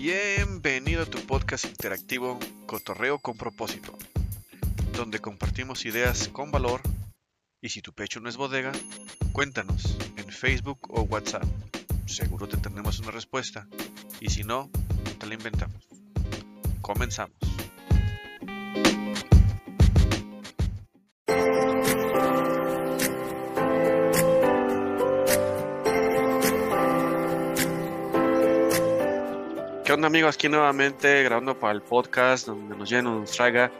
[0.00, 3.98] Bienvenido a tu podcast interactivo Cotorreo con propósito,
[4.92, 6.82] donde compartimos ideas con valor
[7.60, 8.70] y si tu pecho no es bodega,
[9.32, 11.42] cuéntanos en Facebook o WhatsApp.
[12.06, 13.66] Seguro te tendremos una respuesta
[14.20, 14.70] y si no,
[15.18, 15.88] te la inventamos.
[16.80, 17.47] Comenzamos.
[29.98, 30.36] Onda amigos?
[30.36, 33.70] Aquí nuevamente grabando para el podcast donde nos llena, nos traiga.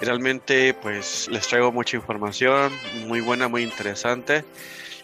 [0.00, 2.72] Realmente pues les traigo mucha información,
[3.06, 4.44] muy buena, muy interesante.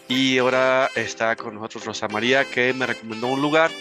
[0.09, 3.71] Y ahora está con nosotros Rosa María que me recomendó un lugar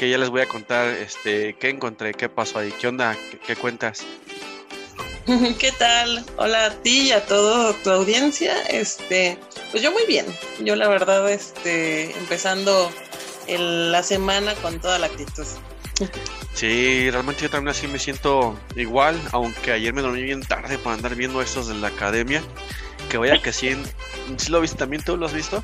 [0.00, 3.38] que ya les voy a contar este, qué encontré, qué pasó ahí, qué onda, qué,
[3.38, 4.04] qué cuentas.
[5.58, 6.24] ¿Qué tal?
[6.38, 8.62] Hola a ti y a toda tu audiencia.
[8.62, 9.38] Este,
[9.70, 10.26] pues yo muy bien.
[10.60, 12.90] Yo la verdad, este, empezando
[13.46, 15.46] el- la semana con toda la actitud.
[16.52, 20.96] Sí, realmente yo también así me siento igual, aunque ayer me dormí bien tarde para
[20.96, 22.42] andar viendo estos de la academia.
[23.10, 23.70] Que vaya que sí,
[24.36, 25.02] ¿sí lo viste también?
[25.04, 25.62] ¿Tú lo has visto?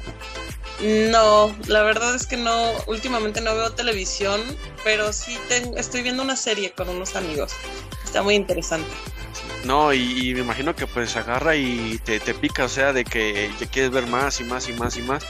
[1.10, 4.40] No, la verdad es que no, últimamente no veo televisión,
[4.84, 7.52] pero sí ten- estoy viendo una serie con unos amigos.
[8.04, 8.90] Está muy interesante.
[9.64, 13.04] No, y, y me imagino que pues agarra y te, te pica, o sea, de
[13.04, 15.24] que ya quieres ver más y más y más y más.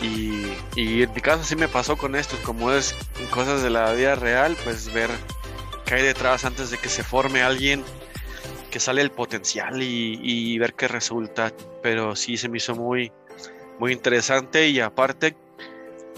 [0.00, 2.94] Y, y en mi caso sí me pasó con esto, como es
[3.30, 5.10] cosas de la vida real, pues ver
[5.84, 7.82] qué hay detrás antes de que se forme alguien,
[8.70, 11.52] que sale el potencial y, y ver qué resulta.
[11.82, 13.12] Pero sí se me hizo muy,
[13.78, 15.36] muy interesante y aparte,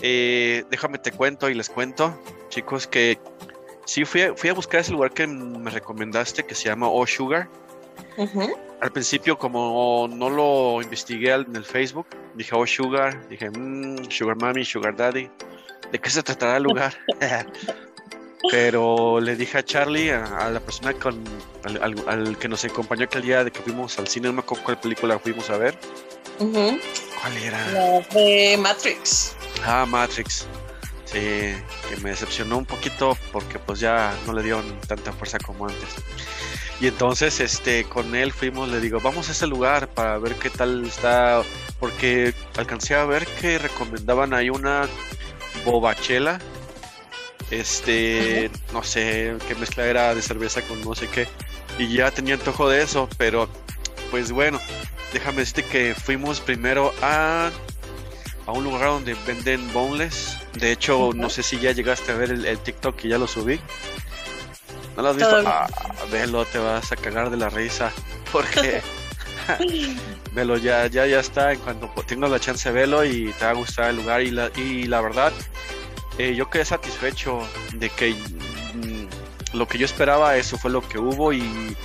[0.03, 3.19] eh, déjame te cuento y les cuento, chicos, que
[3.87, 7.06] sí fui a, fui a buscar ese lugar que me recomendaste, que se llama O
[7.06, 7.48] Sugar.
[8.81, 14.37] Al principio, como no lo investigué en el Facebook, dije, oh, Sugar, dije, "Mm, Sugar
[14.37, 15.29] Mami, Sugar Daddy,
[15.93, 16.95] ¿de qué se tratará el lugar?
[18.51, 21.22] Pero le dije a Charlie, a, a la persona con,
[21.65, 24.41] al, al- al que nos acompañó aquel día de que fuimos al cine, no me
[24.41, 25.78] acuerdo cuál película fuimos a ver.
[26.39, 27.71] ¿Cuál era?
[27.71, 29.37] La de Matrix.
[29.66, 30.47] Ah, Matrix.
[31.05, 35.66] Sí, que me decepcionó un poquito porque pues ya no le dieron tanta fuerza como
[35.66, 35.89] antes.
[36.80, 40.48] Y entonces este con él fuimos, le digo, vamos a ese lugar para ver qué
[40.48, 41.42] tal está,
[41.78, 44.88] porque alcancé a ver que recomendaban ahí una
[45.64, 46.41] bobachela.
[47.50, 51.28] Este, no sé qué mezcla era de cerveza con no sé qué.
[51.78, 53.48] Y ya tenía antojo de eso, pero
[54.10, 54.58] pues bueno,
[55.12, 57.50] déjame decirte que fuimos primero a
[58.47, 60.38] a un lugar donde venden boneless.
[60.54, 63.26] De hecho, no sé si ya llegaste a ver el, el TikTok que ya lo
[63.26, 63.60] subí.
[64.97, 65.43] ¿No lo has visto?
[65.47, 65.67] Ah,
[66.11, 67.91] velo, te vas a cagar de la risa.
[68.33, 68.83] Porque
[70.33, 71.53] velo, ya, ya, ya está.
[71.53, 74.23] En cuanto tengas la chance, velo y te va a gustar el lugar.
[74.23, 75.33] Y la, y la verdad,
[76.19, 77.41] eh, yo quedé satisfecho
[77.75, 78.12] de que
[78.75, 81.33] mm, lo que yo esperaba, eso fue lo que hubo.
[81.33, 81.77] Y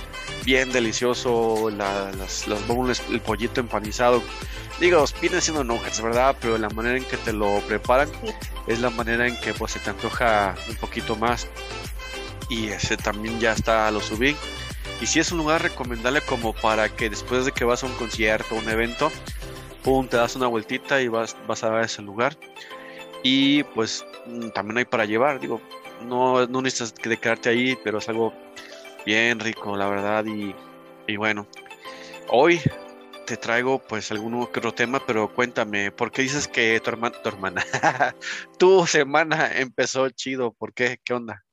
[0.44, 2.60] bien delicioso, la- las, las
[3.10, 4.22] el pollito empanizado.
[4.78, 6.36] Digo, vienen siendo nuggets, ¿verdad?
[6.40, 8.32] Pero la manera en que te lo preparan Sí.
[8.66, 11.46] es la manera en que pues se te antoja un poquito más.
[12.48, 14.36] Y ese también ya está, lo subí.
[15.00, 17.92] Y si es un lugar recomendable como para que después de que vas a un
[17.94, 19.10] concierto, un evento,
[19.82, 22.36] pum, te das una vueltita y vas, vas a ese lugar.
[23.22, 25.60] Y pues mm, también hay para llevar, digo,
[26.02, 28.32] no, no necesitas de quedarte ahí, pero es algo
[29.04, 30.24] bien rico, la verdad.
[30.26, 30.54] Y,
[31.06, 31.46] y bueno,
[32.28, 32.60] hoy
[33.26, 37.28] te traigo pues algún otro tema, pero cuéntame, ¿por qué dices que tu hermana, tu
[37.28, 37.64] hermana,
[38.58, 40.52] tu semana empezó chido?
[40.52, 41.00] ¿Por qué?
[41.04, 41.45] ¿Qué onda?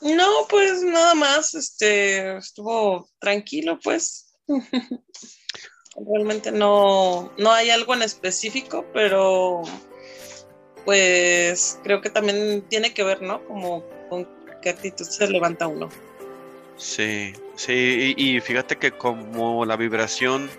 [0.00, 4.36] No, pues nada más, este, estuvo tranquilo, pues.
[5.96, 9.62] Realmente no, no hay algo en específico, pero
[10.84, 13.44] pues creo que también tiene que ver, ¿no?
[13.46, 14.28] Como con
[14.62, 15.88] qué actitud se levanta uno.
[16.76, 20.50] Sí, sí, y, y fíjate que como la vibración,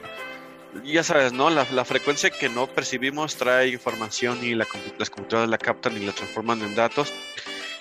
[0.84, 1.50] ya sabes, ¿no?
[1.50, 4.68] La, la frecuencia que no percibimos trae información y la,
[4.98, 7.14] las computadoras la captan y la transforman en datos.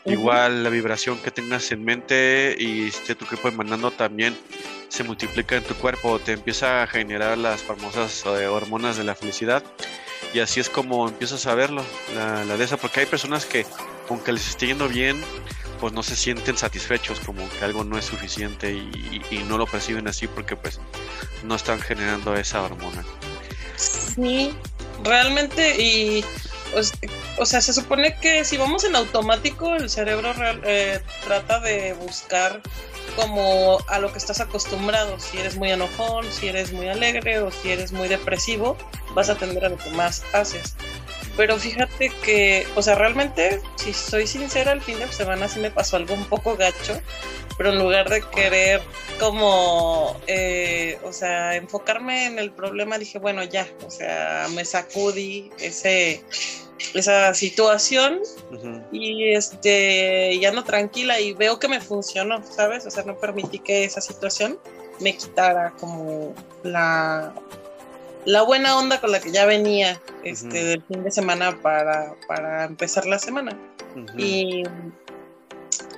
[0.07, 4.37] Igual la vibración que tengas en mente y esté tu cuerpo emanando también
[4.89, 9.15] se multiplica en tu cuerpo, te empieza a generar las famosas eh, hormonas de la
[9.15, 9.65] felicidad
[10.33, 13.67] y así es como empiezas a verlo, la, la de esa, porque hay personas que
[14.09, 15.21] aunque les esté yendo bien,
[15.81, 19.67] pues no se sienten satisfechos, como que algo no es suficiente y, y no lo
[19.67, 20.81] perciben así porque pues
[21.45, 23.05] no están generando esa hormona.
[23.77, 24.53] Sí,
[25.03, 26.25] realmente, y
[27.39, 31.95] o sea, se supone que si vamos en automático, el cerebro real- eh, trata de
[31.95, 32.61] buscar
[33.15, 35.19] como a lo que estás acostumbrado.
[35.19, 38.77] Si eres muy enojón, si eres muy alegre o si eres muy depresivo,
[39.15, 40.75] vas a atender a lo que más haces.
[41.37, 45.71] Pero fíjate que, o sea, realmente, si soy sincera, el fin de semana sí me
[45.71, 47.01] pasó algo un poco gacho,
[47.57, 48.81] pero en lugar de querer
[49.21, 55.51] como, eh, o sea, enfocarme en el problema, dije, bueno, ya, o sea, me sacudí
[55.59, 56.23] ese,
[56.95, 58.21] esa situación
[58.93, 62.87] y este, ya no tranquila y veo que me funcionó, ¿sabes?
[62.87, 64.59] O sea, no permití que esa situación
[65.01, 67.35] me quitara como la
[68.27, 72.65] la buena onda con la que ya venía este, del fin de semana para, para
[72.65, 73.57] empezar la semana.
[74.19, 74.65] y,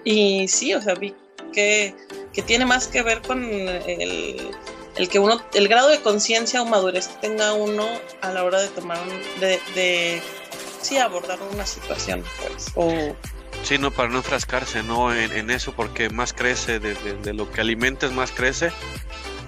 [0.05, 1.15] y sí, o sea, vi
[1.53, 1.95] que,
[2.33, 4.51] que tiene más que ver con el,
[4.97, 7.87] el que uno, el grado de conciencia o madurez que tenga uno
[8.21, 8.99] a la hora de tomar,
[9.41, 10.23] de, de
[10.83, 13.17] sí, abordar una situación, pues, o...
[13.63, 15.13] Sí, no, para no enfrascarse, ¿no?
[15.13, 18.71] En, en eso, porque más crece, de, de, lo que alimentes más crece,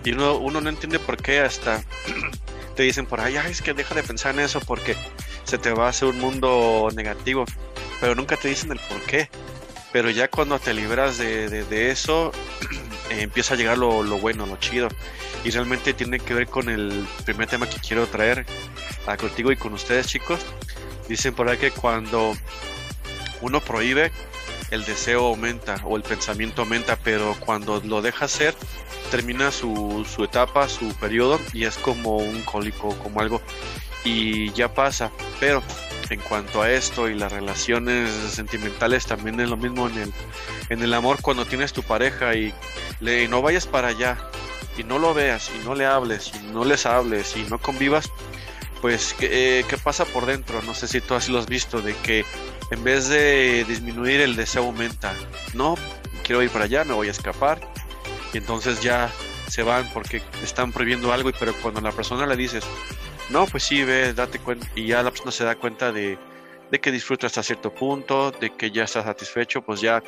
[0.02, 1.84] y uno, uno no entiende por qué hasta
[2.80, 4.96] te dicen por ahí, es que deja de pensar en eso porque
[5.44, 7.44] se te va a hacer un mundo negativo,
[8.00, 9.28] pero nunca te dicen el por qué.
[9.92, 12.32] Pero ya cuando te libras de, eso,
[13.10, 14.88] empieza a llegar lo, bueno, lo chido.
[15.44, 18.46] Y realmente tiene que ver con el primer tema que quiero traer
[19.06, 20.40] a contigo y con ustedes, chicos.
[21.06, 22.32] Dicen por ahí que cuando
[23.42, 24.10] uno prohíbe,
[24.70, 28.54] el deseo aumenta o el pensamiento aumenta, pero cuando lo deja hacer,
[29.10, 33.42] termina su, su etapa, su periodo y es como un cólico, como algo
[34.04, 35.10] y ya pasa.
[35.38, 35.62] Pero
[36.10, 40.12] en cuanto a esto y las relaciones sentimentales también es lo mismo en el,
[40.68, 42.52] en el amor cuando tienes tu pareja y,
[43.00, 44.18] le, no vayas para allá
[44.76, 48.10] y no lo veas y no le hables y no les hables y no convivas,
[48.80, 50.62] pues ¿qué, eh, ¿qué, pasa por dentro?
[50.62, 52.24] No sé si tú así lo has visto, de que
[52.70, 55.14] en vez de disminuir el deseo aumenta.
[55.54, 55.76] No,
[56.22, 57.60] quiero ir para allá, me voy a escapar
[58.32, 59.10] y entonces ya
[59.48, 62.64] se van porque están prohibiendo algo, y pero cuando la persona le dices,
[63.30, 66.18] no, pues sí, ve, date cuenta, y ya la persona se da cuenta de,
[66.80, 70.02] que disfruta hasta cierto punto, de que ya está satisfecho, pues ya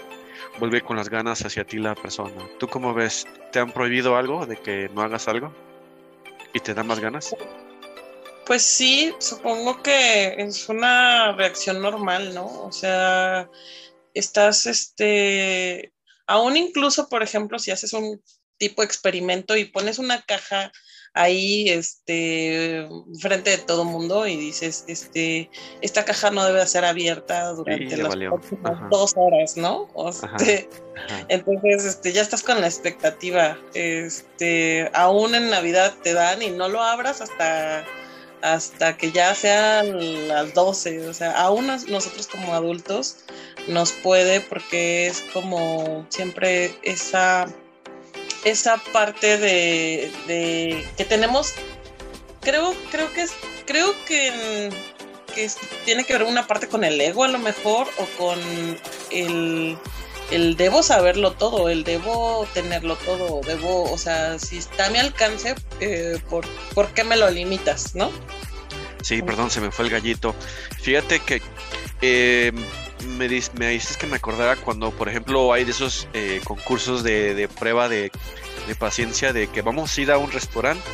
[0.59, 2.49] vuelve con las ganas hacia ti la persona.
[2.59, 3.27] ¿Tú cómo ves?
[3.51, 5.53] ¿Te han prohibido algo de que no hagas algo?
[6.53, 7.35] ¿Y te da más ganas?
[8.47, 12.47] Pues sí, supongo que es una reacción normal, ¿no?
[12.65, 13.49] O sea,
[14.15, 15.92] estás este
[16.27, 18.23] Aún incluso, por ejemplo, si haces un
[18.59, 20.71] tipo de experimento y pones una caja
[21.15, 22.89] ahí este
[23.21, 25.51] frente de todo mundo y dices este
[25.83, 29.91] esta caja no debe ser abierta durante las próximas dos horas no
[30.39, 30.71] este,
[31.29, 36.69] entonces este ya estás con la expectativa este aún en navidad te dan y no
[36.69, 37.85] lo abras hasta
[38.43, 43.19] hasta que ya sean las 12 o sea aún nosotros como adultos
[43.69, 47.47] nos puede porque es como siempre esa,
[48.45, 51.55] esa parte de, que tenemos,
[52.41, 53.33] creo, creo que es,
[53.67, 54.71] creo que,
[55.35, 55.51] que
[55.85, 58.39] tiene que ver una parte con el ego a lo mejor o con
[59.11, 59.77] el,
[60.33, 64.99] el debo saberlo todo, el debo tenerlo todo, debo, o sea, si está a mi
[64.99, 68.11] alcance, eh, ¿por, ¿por qué me lo limitas, no?
[69.03, 70.35] Sí, perdón, se me fue el gallito.
[70.81, 71.43] Fíjate que
[72.01, 72.53] eh,
[73.19, 77.49] me, me dices que me acordara cuando, por ejemplo, hay de esos eh, concursos de,
[77.59, 78.11] prueba de,
[78.79, 80.89] paciencia de que vamos a ir a un restaurante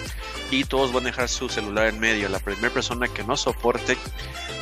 [0.51, 2.29] y todos van a dejar su celular en medio.
[2.29, 3.97] La primera persona que no soporte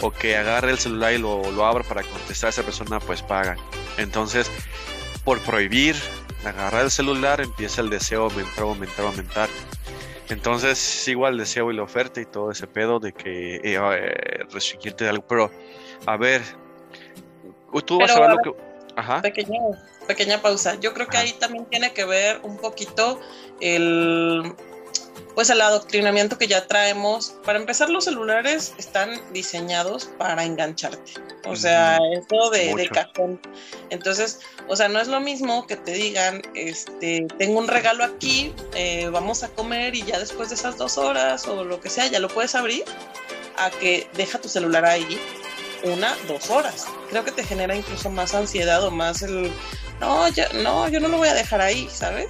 [0.02, 3.22] o que agarre el celular y lo, lo abra para contestar a esa persona, pues
[3.22, 3.56] paga.
[3.98, 4.50] Entonces,
[5.24, 5.96] por prohibir
[6.44, 9.48] agarrar el celular, empieza el deseo aumentar, aumentar, aumentar.
[10.28, 14.44] Entonces sigo el deseo y la oferta y todo ese pedo de que eh, eh
[14.50, 15.24] restringirte de algo.
[15.26, 15.50] Pero,
[16.04, 16.42] a ver,
[17.84, 18.66] tú vas a ver lo que...
[18.96, 19.20] Ajá.
[19.20, 19.60] Pequeña,
[20.06, 20.80] pequeña pausa.
[20.80, 23.20] Yo creo que ahí también tiene que ver un poquito
[23.60, 24.54] el
[25.36, 27.34] pues el adoctrinamiento que ya traemos.
[27.44, 31.12] Para empezar, los celulares están diseñados para engancharte.
[31.44, 33.38] O sea, eso de, de, cajón.
[33.90, 38.54] Entonces, o sea, no es lo mismo que te digan, este, tengo un regalo aquí,
[38.74, 42.06] eh, vamos a comer y ya después de esas dos horas o lo que sea,
[42.06, 42.84] ya lo puedes abrir,
[43.58, 45.20] a que deja tu celular ahí
[45.84, 46.86] una, dos horas.
[47.10, 49.52] Creo que te genera incluso más ansiedad o más el,
[50.00, 52.28] no, ya, no, yo no lo voy a dejar ahí, ¿sabes?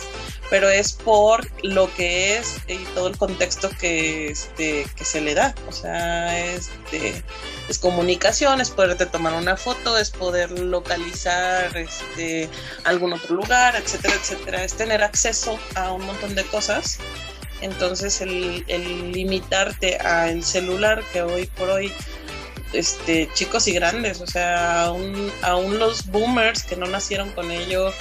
[0.48, 5.34] Pero es por lo que es y todo el contexto que, este, que se le
[5.34, 5.54] da.
[5.68, 7.22] O sea, este,
[7.68, 12.48] es comunicación, es poderte tomar una foto, es poder localizar este,
[12.84, 14.64] algún otro lugar, etcétera, etcétera.
[14.64, 16.98] Es tener acceso a un montón de cosas.
[17.60, 21.92] Entonces, el, el limitarte al celular, que hoy por hoy
[22.72, 27.92] este, chicos y grandes, o sea, aún, aún los boomers que no nacieron con ello,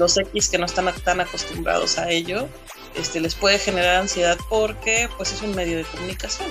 [0.00, 2.48] los X que no están tan acostumbrados a ello,
[2.96, 6.48] este, les puede generar ansiedad porque pues es un medio de comunicación.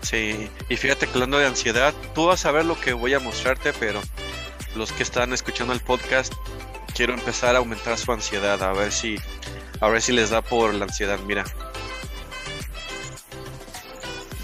[0.00, 3.20] Sí, y fíjate que hablando de ansiedad, tú vas a ver lo que voy a
[3.20, 4.00] mostrarte, pero
[4.74, 6.32] los que están escuchando el podcast,
[6.94, 9.16] quiero empezar a aumentar su ansiedad, a ver si,
[9.80, 11.18] a ver si les da por la ansiedad.
[11.26, 11.44] Mira,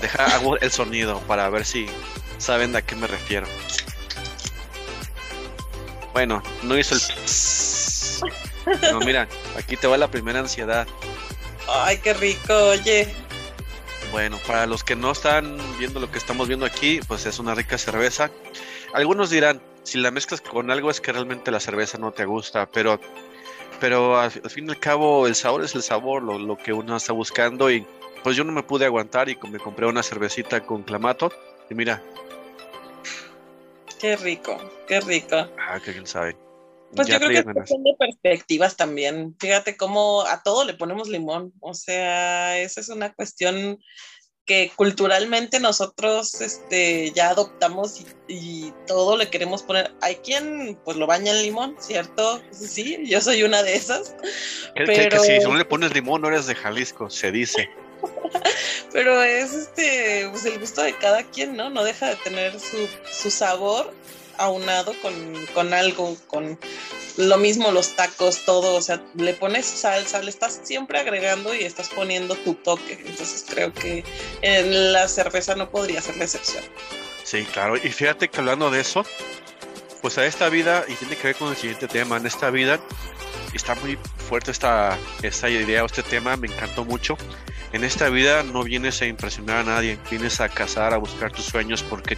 [0.03, 1.87] deja hago el sonido para ver si
[2.39, 3.47] saben a qué me refiero.
[6.13, 7.01] Bueno, no hizo el.
[8.91, 9.29] No, mira,
[9.59, 10.87] aquí te va la primera ansiedad.
[11.69, 13.09] Ay, qué rico, oye.
[14.11, 17.55] Bueno, para los que no están viendo lo que estamos viendo aquí, pues es una
[17.55, 18.31] rica cerveza.
[18.93, 22.67] Algunos dirán, si la mezclas con algo es que realmente la cerveza no te gusta,
[22.67, 23.01] pero,
[23.81, 26.97] pero al, fin y al cabo el sabor es el sabor, lo, lo, que uno
[26.97, 27.87] está buscando y
[28.23, 31.33] pues yo no me pude aguantar y me compré una cervecita con clamato
[31.69, 32.03] y mira.
[34.01, 35.49] Qué rico, qué rico.
[35.59, 36.37] Ah, que quién sabe.
[36.95, 39.35] Pues yo creo que es cuestión de perspectivas también.
[39.41, 41.53] Fíjate cómo a todo le ponemos limón.
[41.61, 43.79] O sea, esa es una cuestión
[44.47, 49.93] que culturalmente nosotros este, ya adoptamos y, y, todo le queremos poner.
[50.03, 52.43] Hay quien pues lo baña en limón, ¿cierto?
[52.51, 54.15] Sí, yo soy una de esas.
[54.75, 54.93] Es pero...
[54.93, 57.71] que, que si no le pones limón no eres de Jalisco, se dice.
[58.93, 61.71] pero es este, pues el gusto de cada quien, ¿no?
[61.71, 63.95] No deja de tener su, su sabor
[64.39, 66.59] aunado con, con, algo, con
[67.17, 71.63] lo mismo los tacos, todo, o sea, le pones salsa, le estás siempre agregando y
[71.65, 73.03] estás poniendo tu toque.
[73.07, 74.05] Entonces creo que
[74.43, 76.65] en la cerveza no podría ser la excepción.
[77.23, 77.77] Sí, claro.
[77.77, 79.05] Y fíjate que hablando de eso,
[80.03, 82.81] pues a esta vida, y tiene que ver con el siguiente tema, en esta vida
[83.55, 83.99] está muy
[84.29, 87.17] fuerte esta, esta idea o este tema, me encantó mucho.
[87.73, 91.47] En esta vida no vienes a impresionar a nadie, vienes a cazar, a buscar tus
[91.47, 92.17] sueños, porque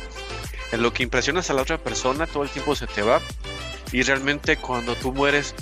[0.72, 3.20] en lo que impresionas a la otra persona todo el tiempo se te va.
[3.92, 5.54] Y realmente cuando tú mueres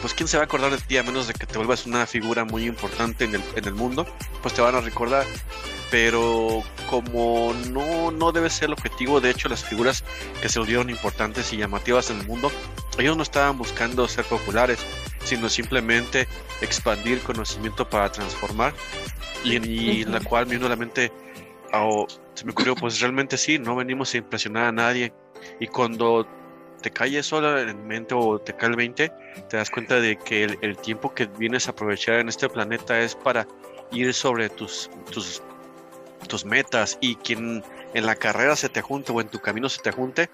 [0.00, 2.06] pues quién se va a acordar de ti a menos de que te vuelvas una
[2.06, 4.06] figura muy importante en el, en el mundo
[4.42, 5.24] pues te van a recordar.
[5.90, 10.04] Pero como no, no debe ser el objetivo de hecho las figuras
[10.42, 12.50] que se volvieron importantes y llamativas en el mundo
[12.98, 14.78] ellos no estaban buscando ser populares
[15.24, 16.28] sino simplemente
[16.60, 18.74] expandir conocimiento para transformar.
[19.42, 21.12] Y, y la cual viendo la mente
[21.82, 25.12] oh, se me ocurrió, pues realmente sí, no venimos a impresionar a nadie.
[25.60, 26.26] Y cuando
[26.82, 29.12] te cae eso en mente o te cae el 20,
[29.48, 33.00] te das cuenta de que el, el, tiempo que vienes a aprovechar en este planeta
[33.00, 33.46] es para
[33.90, 35.42] ir sobre tus, tus,
[36.28, 37.62] tus metas y quien
[37.94, 40.28] en la carrera se te junte o en tu camino se te junte,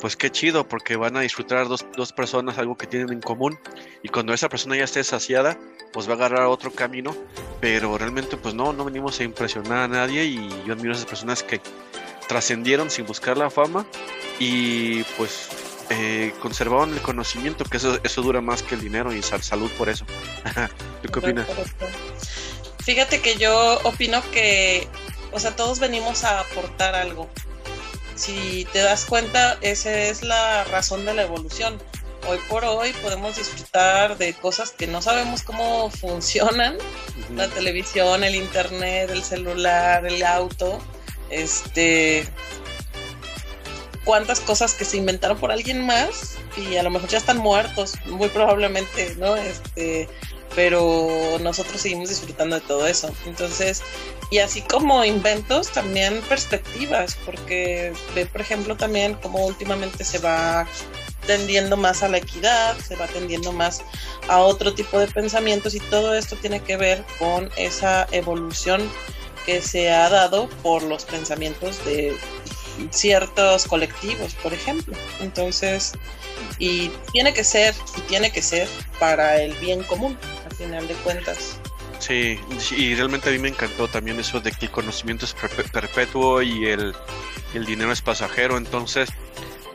[0.00, 3.58] pues qué chido, porque van a disfrutar dos, dos personas algo que tienen en común
[4.02, 5.58] y cuando esa persona ya esté saciada,
[5.92, 7.14] pues va a agarrar otro camino,
[7.60, 11.06] pero realmente pues no, no venimos a impresionar a nadie y yo admiro a esas
[11.06, 11.60] personas que
[12.28, 13.84] trascendieron sin buscar la fama
[14.38, 15.48] y pues
[15.90, 19.70] eh, conservaron el conocimiento, que eso, eso dura más que el dinero y sal, salud
[19.76, 20.06] por eso.
[21.02, 21.48] ¿Tú qué opinas?
[22.84, 24.86] Fíjate que yo opino que,
[25.32, 27.28] o sea, todos venimos a aportar algo.
[28.14, 31.80] Si te das cuenta, esa es la razón de la evolución
[32.28, 37.36] hoy por hoy podemos disfrutar de cosas que no sabemos cómo funcionan, uh -huh.
[37.36, 40.80] la televisión, el internet, el celular, el auto,
[41.30, 42.26] este
[44.04, 47.94] cuántas cosas que se inventaron por alguien más y a lo mejor ya están muertos,
[48.06, 49.36] muy probablemente, ¿no?
[49.36, 50.08] Este,
[50.54, 53.10] pero nosotros seguimos disfrutando de todo eso.
[53.26, 53.82] Entonces,
[54.30, 60.66] y así como inventos, también perspectivas, porque ve, por ejemplo, también como últimamente se va
[61.26, 63.82] tendiendo más a la equidad, se va tendiendo más
[64.28, 68.90] a otro tipo de pensamientos y todo esto tiene que ver con esa evolución
[69.46, 72.16] que se ha dado por los pensamientos de
[72.90, 74.96] ciertos colectivos, por ejemplo.
[75.20, 75.92] Entonces,
[76.58, 80.18] y tiene que ser, y tiene que ser para el bien común,
[80.68, 81.58] de cuentas.
[81.98, 82.38] Sí,
[82.76, 85.34] y realmente a mí me encantó también eso de que el conocimiento es
[85.72, 86.94] perpetuo y el,
[87.54, 89.10] el dinero es pasajero, entonces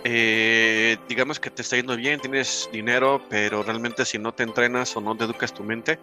[0.04, 4.96] eh, digamos que te está yendo bien, tienes dinero, pero realmente si no te entrenas
[4.96, 6.00] o no te educas tu mente,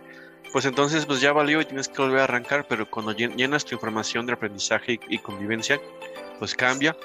[0.53, 3.75] pues entonces pues ya valió y tienes que volver a arrancar, pero cuando llenas tu
[3.75, 5.81] información de aprendizaje y convivencia,
[6.39, 6.97] pues cambia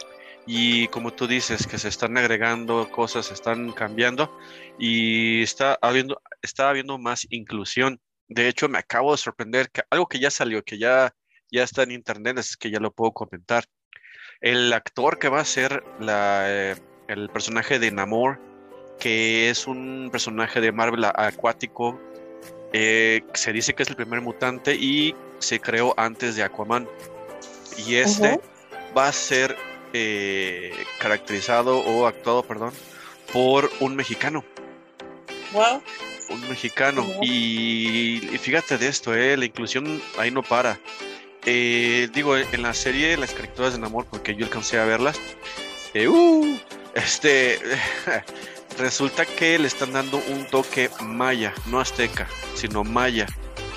[0.48, 4.36] y como tú dices que se están agregando cosas, se están cambiando
[4.80, 8.00] y está habiendo, está habiendo más inclusión.
[8.30, 11.13] De hecho, me acabo de sorprender que algo que ya salió, que ya,
[11.51, 13.66] ya está en internet, es que ya lo puedo comentar.
[14.39, 16.75] El actor que va a ser la, eh,
[17.10, 18.39] el personaje de Namor,
[19.00, 22.00] que es un personaje de Marvel acuático,
[22.72, 26.88] eh, se dice que es el primer mutante y se creó antes de Aquaman.
[27.86, 28.98] Y este uh -huh.
[28.98, 29.56] va a ser
[29.94, 32.74] eh, caracterizado o actuado, perdón,
[33.32, 34.44] por un mexicano.
[35.53, 35.82] Wow.
[36.29, 37.03] Un mexicano.
[37.03, 37.24] Wow.
[37.24, 40.79] Y, y, fíjate de esto, eh, la inclusión ahí no para.
[41.46, 45.20] eh, digo, en la serie, las caricaturas de Namor, porque yo alcancé a verlas,
[45.94, 46.60] eh, uh,
[46.94, 47.60] este,
[48.77, 53.27] resulta que le están dando un toque maya, no azteca, sino maya,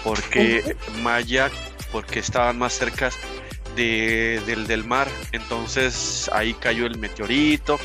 [0.02, 1.50] porque maya,
[1.92, 3.10] porque estaban más cerca
[3.80, 7.78] de, del, del mar, entonces ahí cayó el meteorito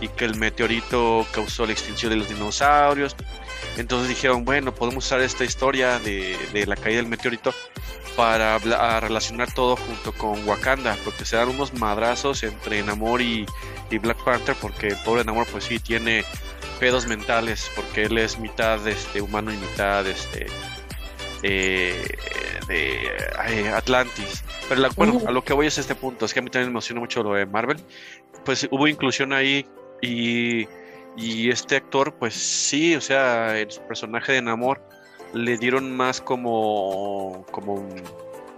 [0.00, 3.16] y que el meteorito causó la extinción de los dinosaurios.
[3.78, 7.54] Entonces dijeron, bueno, podemos usar esta historia de, de la caída del meteorito
[8.14, 8.58] para
[9.00, 13.46] relacionar todo junto con Wakanda, porque se dan unos madrazos entre Namor y,
[14.02, 16.24] Black Panther, porque el pobre Namor pues sí tiene
[16.78, 20.46] pedos mentales, porque él es mitad este, humano y mitad este,
[21.42, 22.04] eh,
[22.68, 24.44] de Atlantis.
[24.68, 26.72] Pero bueno, a lo que voy es este punto, es que a mí también me
[26.72, 27.78] emociona mucho lo de Marvel,
[28.44, 29.66] pues hubo inclusión ahí
[30.02, 30.66] y,
[31.16, 34.80] y este actor pues sí, o sea, su personaje de Namor,
[35.32, 37.86] le dieron más como, como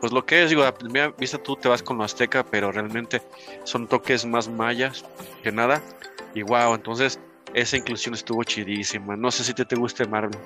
[0.01, 2.73] pues lo que es, digo, a primera vista tú te vas con lo azteca, pero
[2.73, 3.23] realmente
[3.65, 5.05] son toques más mayas
[5.43, 5.83] que nada.
[6.35, 7.21] Y wow, entonces
[7.53, 9.17] esa inclusión estuvo chidísima.
[9.17, 10.39] No sé si te, te guste Marvel.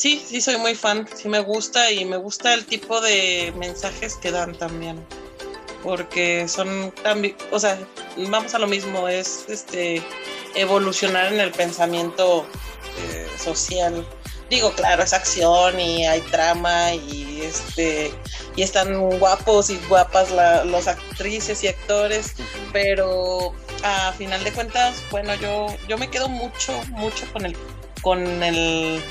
[0.00, 4.14] Sí, sí, soy muy fan, sí me gusta y me gusta el tipo de mensajes
[4.14, 4.98] que dan también.
[5.82, 7.78] Porque son también, o sea,
[8.16, 10.02] vamos a lo mismo, es este
[10.54, 12.46] evolucionar en el pensamiento
[12.96, 14.06] eh, social
[14.48, 18.10] digo, claro, es acción y hay trama y este
[18.56, 22.36] y están guapos y guapas la, los actrices y actores,
[22.72, 23.52] pero
[23.84, 27.54] a final de cuentas, bueno, yo yo me quedo mucho mucho con el
[28.02, 29.02] con el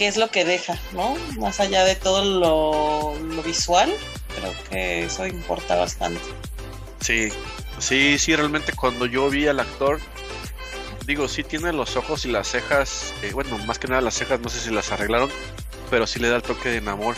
[0.00, 1.14] qué es lo que deja, ¿no?
[1.38, 3.92] Más allá de todo lo, lo visual,
[4.34, 6.22] creo que eso importa bastante.
[7.02, 7.28] Sí,
[7.78, 10.00] sí, sí, realmente cuando yo vi al actor
[11.04, 14.40] digo, sí tiene los ojos y las cejas, eh, bueno, más que nada las cejas,
[14.40, 15.28] no sé si las arreglaron,
[15.90, 17.14] pero sí le da el toque de enamor,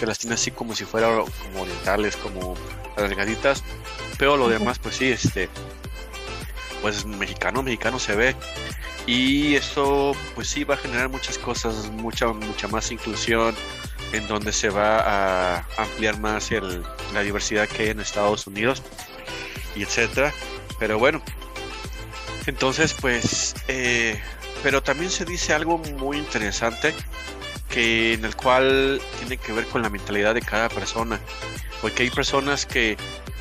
[0.00, 2.56] que las tiene así como si fueran como orientales, como
[2.96, 3.62] alargaditas,
[4.18, 5.48] pero lo demás, pues sí, este,
[6.82, 8.34] pues mexicano, mexicano se ve.
[9.06, 13.54] Y eso, pues sí, va a generar muchas cosas, mucha, mucha más inclusión,
[14.12, 16.82] en donde se va a ampliar más el,
[17.14, 18.82] la diversidad que hay en Estados Unidos,
[19.76, 20.32] y etcétera.
[20.78, 21.22] Pero bueno,
[22.46, 24.20] entonces, pues, eh,
[24.62, 26.94] pero también se dice algo muy interesante
[27.68, 31.20] que en el cual tiene que ver con la mentalidad de cada persona,
[31.80, 32.96] porque hay personas que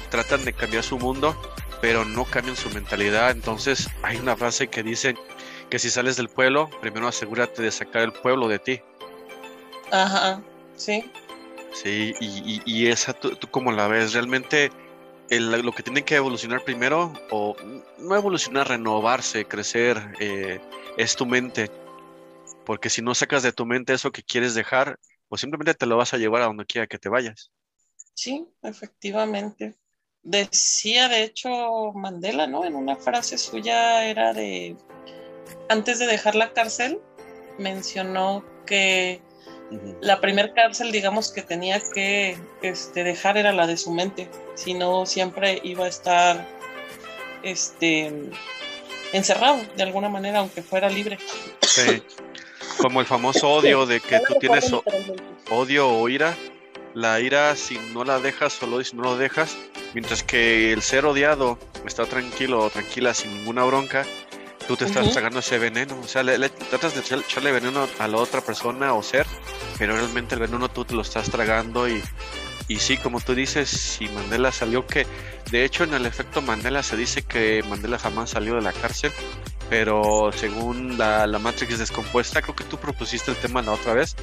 [0.09, 1.39] tratan de cambiar su mundo,
[1.81, 3.31] pero no cambian su mentalidad.
[3.31, 5.15] Entonces, hay una frase que dice
[5.75, 8.79] que si sales del pueblo, primero asegúrate de sacar el pueblo de ti.
[9.91, 10.41] Ajá,
[10.77, 11.11] sí.
[11.73, 14.71] Sí, y, y, esa tú, tú como la ves, realmente
[15.29, 17.57] lo que tiene que evolucionar primero, o
[17.97, 20.61] no evolucionar, renovarse, crecer, eh,
[20.95, 21.69] es tu mente.
[22.65, 25.97] Porque si no sacas de tu mente eso que quieres dejar, pues simplemente te lo
[25.97, 27.51] vas a llevar a donde quiera que te vayas.
[28.13, 29.75] Sí, efectivamente.
[30.23, 32.63] Decía, de hecho, Mandela, ¿no?
[32.63, 34.77] En una frase suya era de,
[35.69, 36.99] antes de dejar la cárcel,
[37.57, 39.21] mencionó que
[40.01, 44.73] la primer cárcel, digamos, que tenía que este, dejar era la de su mente, si
[44.73, 46.47] no siempre iba a estar
[47.43, 48.11] este,
[49.13, 51.17] encerrado de alguna manera, aunque fuera libre.
[51.61, 52.03] Sí,
[52.77, 54.71] como el famoso odio de que tú tienes
[55.49, 56.35] odio o ira.
[56.93, 59.57] La ira, si no la dejas, solo si no lo dejas,
[59.93, 64.05] mientras que el ser odiado está tranquilo o tranquila sin ninguna bronca,
[64.67, 65.99] tú te estás tragando ese veneno.
[65.99, 69.25] O sea, le, tratas de echarle veneno a la otra persona o ser,
[69.77, 72.01] pero realmente el veneno tú te lo estás tragando y,
[72.67, 75.05] y sí, como tú dices, si Mandela salió que,
[75.51, 79.11] de hecho en el efecto Mandela se dice que Mandela jamás salió de la cárcel,
[79.69, 84.15] pero según la, la Matrix descompuesta, creo que tú propusiste el tema la otra vez,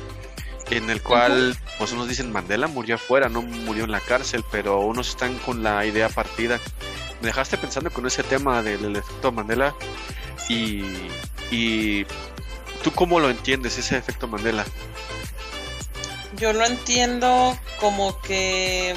[0.77, 4.81] en el cual pues unos dicen Mandela murió afuera, no murió en la cárcel, pero
[4.81, 6.61] unos están con la idea partida.
[7.21, 9.75] Me dejaste pensando con ese tema del efecto Mandela
[10.49, 10.83] y,
[11.51, 12.05] y
[12.83, 14.65] tú cómo lo entiendes ese efecto Mandela
[16.37, 18.95] yo lo entiendo como que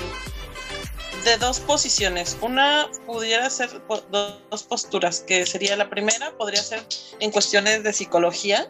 [1.24, 2.38] de dos posiciones.
[2.42, 3.70] Una pudiera ser
[4.10, 6.84] dos posturas, que sería la primera, podría ser
[7.20, 8.68] en cuestiones de psicología,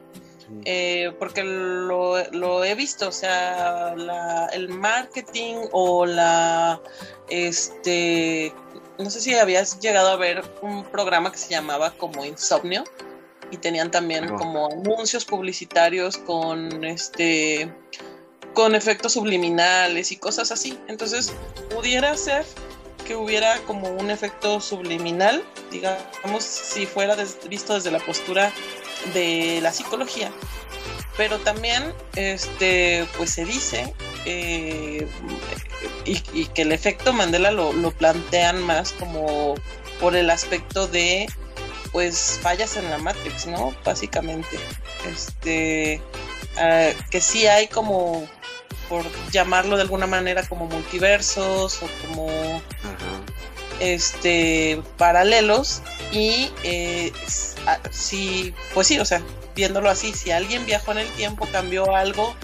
[0.64, 3.96] eh, porque lo, he visto, o sea,
[4.54, 6.82] el marketing o la,
[7.30, 8.54] este,
[8.98, 12.84] no sé si habías llegado a ver un programa que se llamaba como Insomnio
[13.52, 17.72] y tenían también como anuncios publicitarios con este
[18.54, 20.80] con efectos subliminales y cosas así.
[20.88, 21.34] Entonces,
[21.70, 22.46] pudiera ser
[23.06, 27.16] que hubiera como un efecto subliminal, digamos, si fuera
[27.48, 28.52] visto desde la postura
[29.14, 30.32] de la psicología.
[31.18, 33.94] Pero también, este, pues se dice,
[34.26, 35.08] eh,
[36.06, 39.56] y, que el efecto Mandela lo, lo plantean más como
[40.00, 41.28] por el aspecto de
[41.96, 43.74] pues fallas en la Matrix, ¿no?
[43.86, 44.60] Básicamente.
[45.08, 46.02] Este
[46.58, 48.28] ah, que sí hay como
[48.90, 52.62] por llamarlo de alguna manera como multiversos o como
[53.80, 57.14] este paralelos y eh,
[57.92, 59.22] si pues sí o sea
[59.56, 62.36] viéndolo así si alguien viajó en el tiempo cambió algo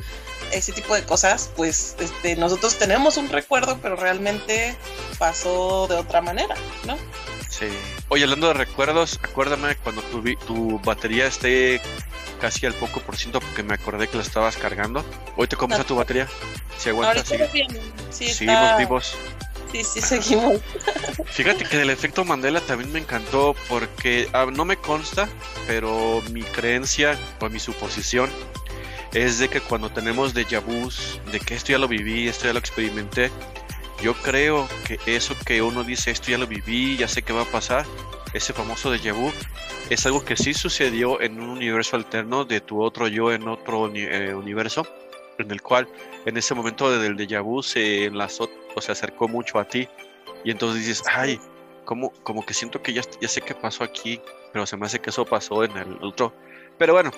[0.52, 4.76] ese tipo de cosas pues este nosotros tenemos un recuerdo pero realmente
[5.18, 6.56] pasó de otra manera
[6.86, 6.98] no
[7.50, 7.68] sí
[8.10, 11.82] oye hablando de recuerdos acuérdame cuando tu, tu batería esté
[12.42, 15.06] casi al poco por ciento porque me acordé que la estabas cargando.
[15.38, 16.28] Hoy te comes a tu batería.
[16.78, 19.16] Si aguanta, seguimos vivos.
[19.72, 20.60] Sí, sí, seguimos.
[21.28, 25.30] Fíjate que el efecto Mandela también me encantó porque ah, no me consta,
[25.68, 28.30] pero mi creencia o mi suposición
[29.14, 32.54] es de que cuando tenemos déjà vus, de que esto ya lo viví, esto ya
[32.54, 33.32] lo experimenté,
[34.02, 37.44] yo creo que eso que uno dice, esto ya lo viví, ya sé qué va
[37.44, 37.86] a pasar,
[38.34, 39.32] ese famoso déjà vu,
[39.90, 43.92] es algo que sí sucedió en un universo alterno de tu otro yo en otro
[43.94, 44.88] eh, universo,
[45.42, 45.88] en el cual
[46.26, 49.88] en ese momento del déjà vu se enlazó o se acercó mucho a ti
[50.44, 51.40] y entonces dices, ay,
[51.86, 54.22] como, como que siento que ya, ya sé qué pasó aquí,
[54.54, 56.34] pero se me hace que eso pasó en el otro.
[56.78, 57.12] Pero bueno,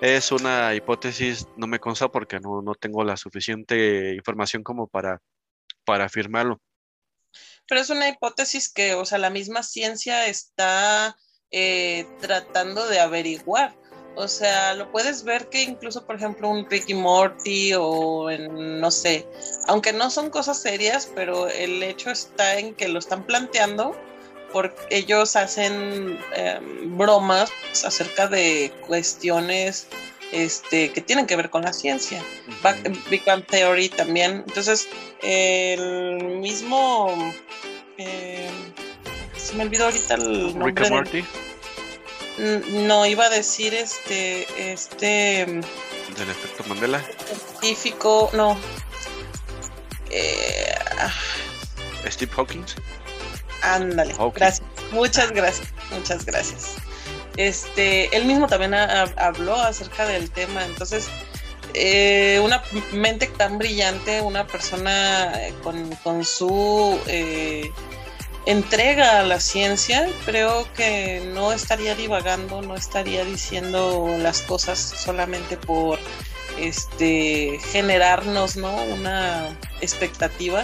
[0.00, 5.20] es una hipótesis, no me consta porque no, no tengo la suficiente información como para,
[5.84, 6.60] para afirmarlo.
[7.66, 11.16] Pero es una hipótesis que, o sea, la misma ciencia está
[11.50, 13.74] eh, tratando de averiguar.
[14.16, 18.90] O sea, lo puedes ver que incluso, por ejemplo, un Ricky Morty o en, no
[18.90, 19.26] sé,
[19.66, 23.96] aunque no son cosas serias, pero el hecho está en que lo están planteando
[24.52, 27.50] porque ellos hacen em, bromas
[27.84, 29.88] acerca de cuestiones
[30.30, 32.22] este, que tienen que ver con la ciencia.
[33.10, 34.44] Big Bang Theory también.
[34.46, 34.88] Entonces,
[35.22, 37.32] el mismo...
[37.98, 38.48] Eh,
[39.36, 41.02] se me olvidó ahorita el nombre.
[41.02, 41.26] Rick
[42.38, 45.46] No, iba a decir este, este...
[45.46, 47.04] ¿Del efecto Mandela?
[47.60, 48.58] Científico, no.
[50.10, 51.12] Eh, ah.
[52.10, 52.64] Steve Hawking.
[53.62, 54.66] Ándale, gracias.
[54.90, 56.74] Muchas gracias, muchas gracias.
[57.36, 61.08] Este, él mismo también habló acerca del tema, entonces
[61.72, 67.72] eh, una mente tan brillante, una persona con, con su eh,
[68.46, 75.56] entrega a la ciencia, creo que no estaría divagando, no estaría diciendo las cosas solamente
[75.56, 75.98] por
[76.58, 78.72] este generarnos ¿no?
[78.84, 80.62] una expectativa.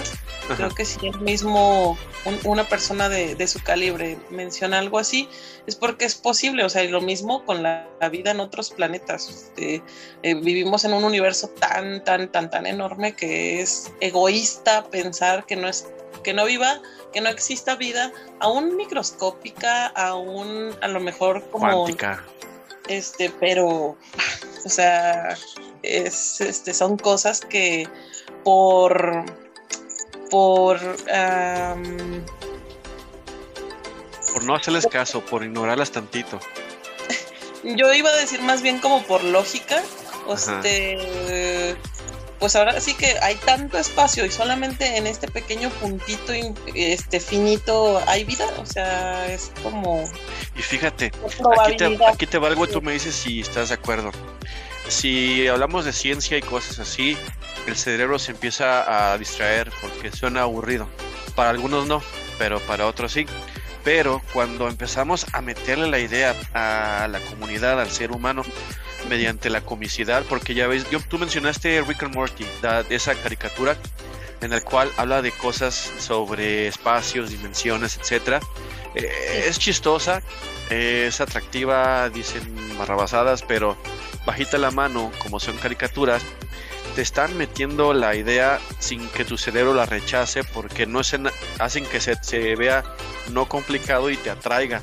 [0.56, 1.96] Creo que si él mismo,
[2.42, 5.28] una persona de, su calibre, menciona algo así,
[5.68, 6.64] es porque es posible.
[6.64, 9.28] O sea, y lo mismo con la, vida en otros planetas.
[9.28, 9.82] Este,
[10.24, 15.54] eh, vivimos en un universo tan, tan, tan, tan enorme que es egoísta pensar que
[15.54, 15.86] no es
[16.22, 16.80] que no viva,
[17.12, 22.24] que no exista vida, aún microscópica, aún a lo mejor como cuántica.
[22.88, 23.96] Este, pero
[24.64, 25.36] o sea,
[25.82, 27.88] es este son cosas que
[28.44, 29.24] por
[30.30, 30.78] por
[34.32, 36.40] por no hacerles caso, por ignorarlas tantito.
[37.64, 39.82] Yo iba a decir más bien como por lógica,
[40.32, 40.96] este
[42.40, 46.32] pues ahora sí que hay tanto espacio y solamente en este pequeño puntito
[46.74, 50.10] este finito hay vida, o sea, es como...
[50.56, 51.12] Y fíjate,
[51.60, 54.10] aquí te, aquí te valgo y tú me dices si estás de acuerdo.
[54.88, 57.16] Si hablamos de ciencia y cosas así,
[57.66, 60.88] el cerebro se empieza a distraer porque suena aburrido.
[61.34, 62.02] Para algunos no,
[62.38, 63.26] pero para otros sí.
[63.84, 68.42] Pero cuando empezamos a meterle la idea a la comunidad, al ser humano,
[69.08, 72.46] mediante la comicidad, porque ya ves, yo, tú mencionaste Rick and Morty,
[72.90, 73.76] esa caricatura
[74.40, 78.40] en la cual habla de cosas sobre espacios, dimensiones, etcétera.
[78.94, 80.22] Eh, es chistosa,
[80.70, 82.42] es atractiva, dicen
[82.78, 83.76] barrabasadas, pero
[84.24, 86.22] bajita la mano, como son caricaturas,
[86.94, 91.00] te están metiendo la idea sin que tu cerebro la rechace porque no
[91.58, 92.84] hacen que se, se vea
[93.30, 94.82] no complicado y te atraiga.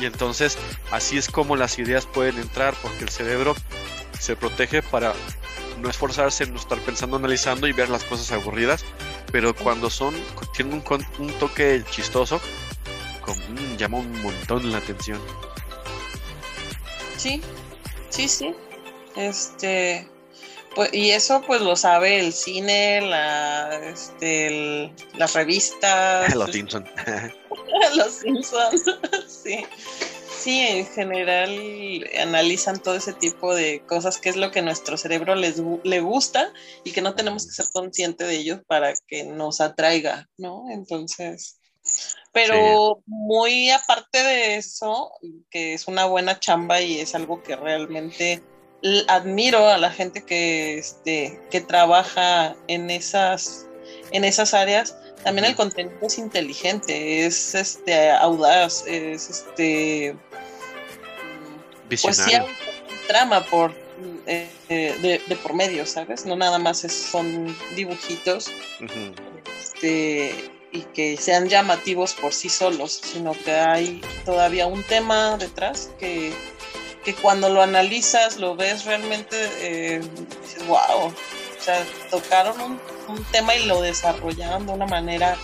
[0.00, 0.58] Y entonces
[0.90, 3.54] así es como las ideas pueden entrar porque el cerebro
[4.18, 5.14] se protege para
[5.80, 8.84] no esforzarse en no estar pensando, analizando y ver las cosas aburridas,
[9.30, 10.14] pero cuando son
[10.54, 12.40] tienen un, un toque chistoso,
[13.22, 15.20] como, mm, llama un montón la atención.
[17.16, 17.42] Sí,
[18.10, 18.54] sí, sí.
[19.16, 20.08] Este,
[20.74, 26.34] pues, y eso pues lo sabe el cine, la, este, las revistas.
[26.36, 26.88] Los Simpsons.
[27.96, 28.84] Los Simpsons,
[29.28, 29.64] sí.
[30.40, 35.34] sí, en general analizan todo ese tipo de cosas, que es lo que nuestro cerebro
[35.34, 36.52] les, le gusta
[36.84, 40.64] y que no tenemos que ser conscientes de ello para que nos atraiga, ¿no?
[40.70, 41.58] Entonces,
[42.32, 45.12] pero muy aparte de eso,
[45.50, 48.42] que es una buena chamba y es algo que realmente
[49.08, 53.66] admiro a la gente que, este, que trabaja en esas,
[54.12, 60.16] en esas áreas, también el contenido es inteligente, es este audaz, es este
[61.88, 62.46] pues sí hay
[63.06, 63.74] trama por
[64.26, 66.26] eh, de, por medio, ¿sabes?
[66.26, 68.50] No nada más son dibujitos
[69.60, 75.90] este, y que sean llamativos por sí solos, sino que hay todavía un tema detrás
[75.98, 76.32] que,
[77.04, 80.00] que cuando lo analizas, lo ves realmente, eh,
[80.42, 81.12] dices, wow,
[82.10, 85.36] tocaron un tema y lo desarrollaron de una manera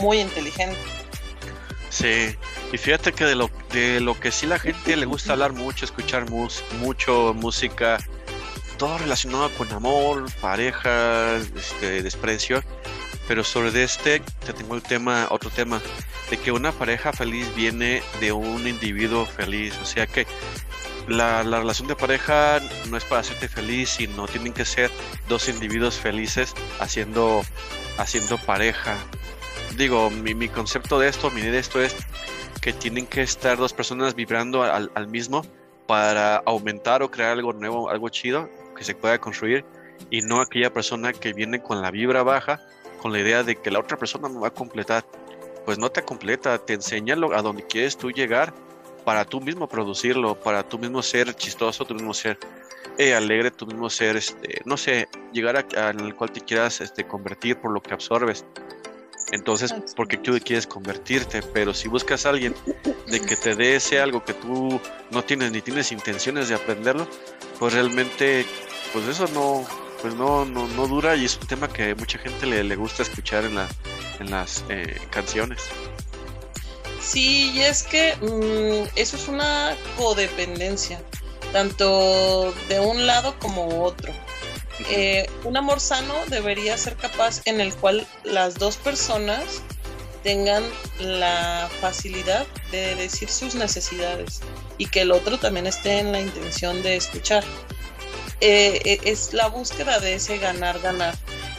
[0.00, 0.78] muy inteligente.
[1.94, 2.36] Sí,
[2.72, 5.84] y fíjate que de lo, de lo que sí la gente le gusta hablar mucho,
[5.84, 7.98] escuchar mucho música,
[8.78, 12.64] todo relacionado con amor, pareja, este, desprecio,
[13.28, 15.80] pero sobre este te tengo el tema, otro tema,
[16.30, 20.26] de que una pareja feliz viene de un individuo feliz, o sea que
[21.08, 24.90] la, relación de pareja no es para hacerte feliz, sino tienen que ser
[25.28, 27.42] dos individuos felices haciendo,
[27.98, 28.96] haciendo pareja.
[29.76, 31.94] Digo, mi, concepto de esto, mi idea de esto es
[32.60, 35.44] que tienen que estar dos personas vibrando al, al mismo
[35.86, 39.64] para aumentar o crear algo nuevo, algo chido que se pueda construir
[40.10, 42.60] y no aquella persona que viene con la vibra baja,
[43.00, 45.04] con la idea de que la otra persona me va a completar.
[45.64, 48.52] Pues no te completa, te enseña a donde quieres tú llegar
[49.04, 52.38] para tú mismo producirlo, para tú mismo ser chistoso, tú mismo ser
[52.98, 56.80] eh, alegre, tú mismo ser, este, no sé, llegar a, en el cual te quieras
[56.80, 58.44] este, convertir por lo que absorbes.
[59.32, 62.54] Entonces, porque tú quieres convertirte, pero si buscas a alguien
[63.08, 67.08] de que te dé ese algo que tú no tienes ni tienes intenciones de aprenderlo,
[67.58, 68.46] pues realmente,
[68.92, 69.66] pues eso no,
[70.02, 73.02] pues no, no, no dura y es un tema que mucha gente le, le gusta
[73.02, 73.68] escuchar en, la,
[74.20, 75.68] en las eh, canciones.
[77.04, 81.00] Sí, y es que mm, eso es una codependencia,
[81.52, 84.12] tanto de un lado como otro.
[84.90, 89.62] Eh, un amor sano debería ser capaz en el cual las dos personas
[90.22, 90.64] tengan
[90.98, 94.40] la facilidad de decir sus necesidades
[94.78, 97.44] y que el otro también esté en la intención de escuchar.
[98.40, 101.14] Eh, eh, es la búsqueda de ese ganar-ganar.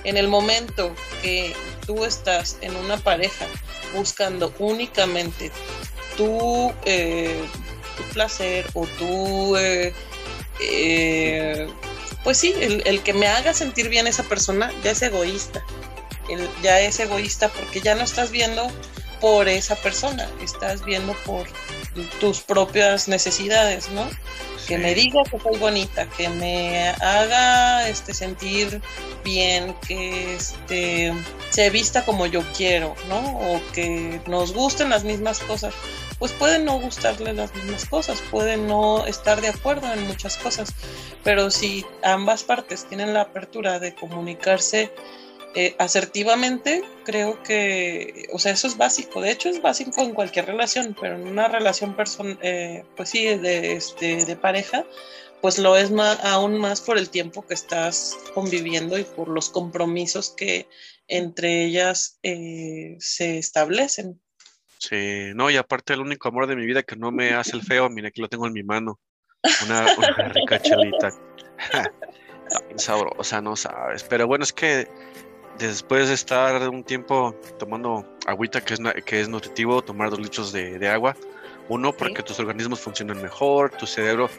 [0.05, 1.53] En el momento que
[1.85, 3.47] tú estás en una pareja
[3.93, 5.51] buscando únicamente
[6.15, 7.43] tu, eh,
[7.97, 9.57] tu placer o tu...
[9.57, 9.93] Eh,
[10.61, 11.67] eh,
[12.23, 15.63] pues sí, el, que me haga sentir bien esa persona ya es egoísta.
[16.63, 18.67] ya es egoísta porque ya no estás viendo
[19.21, 21.47] por esa persona, estás viendo por
[22.19, 24.07] tus propias necesidades, ¿no?
[24.67, 28.81] Que me diga que soy bonita, que me haga este sentir
[29.23, 31.13] bien, que este
[31.51, 33.19] se vista como yo quiero, ¿no?
[33.37, 35.73] O que nos gusten las mismas cosas.
[36.17, 40.73] Pues pueden no gustarle las mismas cosas, pueden no estar de acuerdo en muchas cosas,
[41.23, 44.91] pero si ambas partes tienen la apertura de comunicarse
[45.55, 49.21] eh, asertivamente, creo que, o sea, eso es básico.
[49.21, 53.25] De hecho, es básico en cualquier relación, pero en una relación, person eh, pues sí,
[53.25, 54.85] de, este, de pareja,
[55.41, 59.49] pues lo es más, aún más por el tiempo que estás conviviendo y por los
[59.49, 60.67] compromisos que
[61.07, 64.21] entre ellas eh, se establecen.
[64.77, 67.63] Sí, no, y aparte el único amor de mi vida que no me hace el
[67.63, 68.99] feo, mira, aquí lo tengo en mi mano.
[69.63, 71.13] Una, una rica chelita.
[72.75, 74.03] sabrosa, no sabes.
[74.03, 74.87] Pero bueno, es que
[75.59, 80.51] después de estar un tiempo tomando agüita que es, que es nutritivo, tomar dos litros
[80.51, 81.15] de, agua.
[81.67, 84.29] Uno, para que tus organismos funcionen mejor, tu cerebro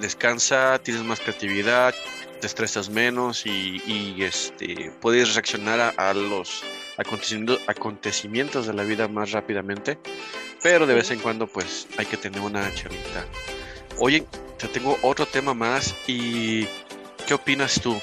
[0.00, 1.94] descansa, tienes más creatividad,
[2.40, 6.62] te estresas menos y, este, puedes reaccionar a, los
[6.98, 9.98] acontecimientos, acontecimientos de la vida más rápidamente.
[10.62, 13.24] Pero de vez en cuando, pues hay que tener una charlita.
[13.98, 14.26] Oye,
[14.58, 16.66] te tengo otro tema más y
[17.26, 17.98] ¿qué opinas tú?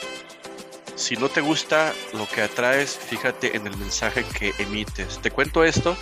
[1.02, 5.20] Si no te gusta lo que atraes, fíjate en el mensaje que emites.
[5.20, 5.98] Te cuento esto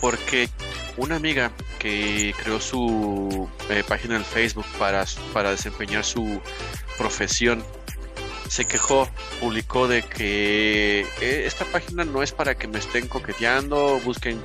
[0.00, 0.48] porque
[0.96, 6.40] una amiga que creó su eh, página en Facebook para, para desempeñar su
[6.96, 7.64] profesión
[8.48, 9.08] se quejó,
[9.40, 14.40] publicó de que eh, esta página no es para que me estén coqueteando, busquen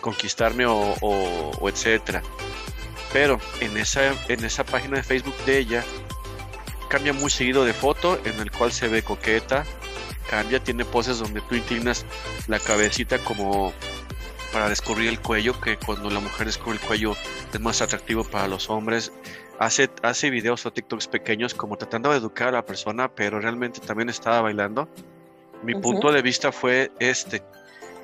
[0.00, 2.22] conquistarme o, o etcétera.
[3.12, 5.84] Pero en esa, en esa página de Facebook de ella
[6.88, 9.64] cambia muy seguido de foto, en el cual se ve coqueta,
[10.28, 12.04] cambia, tiene poses donde tú inclinas
[12.46, 13.72] la cabecita como,
[14.52, 17.16] para descubrir el cuello, que cuando la mujer descubre el cuello
[17.52, 19.12] es más atractivo para los hombres.
[19.58, 23.80] Hace, hace videos o TikToks pequeños como tratando de educar a la persona, pero realmente
[23.80, 24.88] también estaba bailando.
[25.62, 27.42] Mi punto de vista fue este,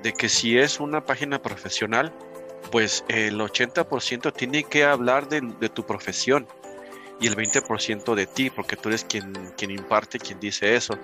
[0.02, 2.12] de que si es una página profesional,
[2.72, 6.48] pues el 80% tiene que hablar de, de, tu profesión
[7.20, 10.98] y el 20% de ti, porque tú eres quien, quien imparte, quien dice eso.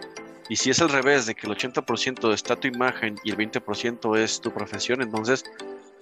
[0.49, 4.19] Y si es al revés, de que el 80% está tu imagen y el 20%
[4.19, 5.45] es tu profesión, entonces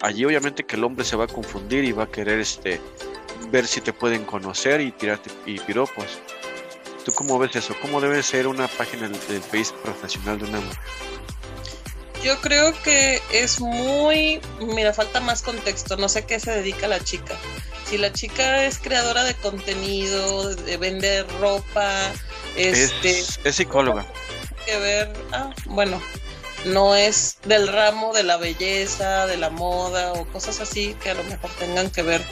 [0.01, 2.81] allí obviamente que el hombre se va a confundir y va a querer este
[3.51, 6.18] ver si te pueden conocer y tirarte y piropos.
[7.05, 7.75] ¿Tú cómo ves eso?
[7.81, 10.79] ¿Cómo debe ser una página de Facebook profesional de una mujer?
[12.23, 17.01] Yo creo que es muy, mira, falta más contexto, no sé qué se dedica la
[17.01, 17.35] chica.
[17.88, 22.12] Si la chica es creadora de contenido, de vender ropa,
[22.57, 24.07] este, es, es psicóloga.
[24.66, 26.01] Que ver, ah, bueno,
[26.64, 31.14] no es del ramo de la belleza, de la moda o cosas así que a
[31.14, 32.22] lo mejor tengan que ver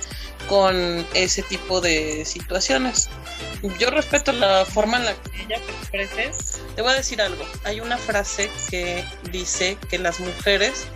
[0.49, 3.09] con ese tipo de situaciones.
[3.79, 6.61] Yo respeto la forma en la que ella te exprese.
[6.75, 7.45] Te voy a decir algo.
[7.64, 10.87] Hay una frase que dice que las mujeres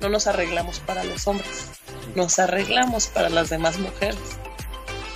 [0.00, 1.70] no nos arreglamos para los hombres,
[2.14, 4.18] nos arreglamos para las demás mujeres